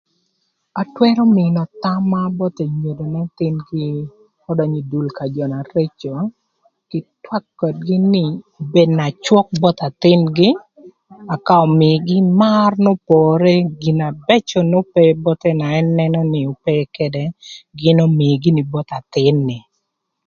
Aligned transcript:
Atwërö 0.81 1.23
mïö 1.35 1.61
thama 1.81 2.19
both 2.37 2.57
enyodo 2.65 3.03
n'ëthïnögï 3.13 3.85
ödönyö 4.51 4.79
ï 4.81 4.87
dul 4.91 5.07
ka 5.17 5.23
jö 5.35 5.43
na 5.51 5.59
reco 5.73 6.13
kï 6.89 6.99
twak 7.23 7.43
ködgï 7.59 7.97
nï 8.13 8.25
bed 8.73 8.89
na 8.99 9.07
cwök 9.25 9.47
both 9.61 9.79
athïngï 9.89 10.49
ëka 11.35 11.53
ömïïgï 11.67 12.17
mar 12.41 12.71
n'opore 12.83 13.55
gin 13.79 13.95
na 13.99 14.07
bëcö 14.27 14.59
n'ope 14.71 15.03
bothe 15.23 15.49
na 15.59 15.67
ën 15.79 15.87
nënö 15.99 16.21
nï 16.31 16.41
ope 16.53 16.75
ködë 16.95 17.23
gïn 17.79 17.97
ömïï 18.07 18.39
gïnï 18.43 18.61
both 18.71 18.91
athïn 18.99 19.35
ni. 19.49 19.57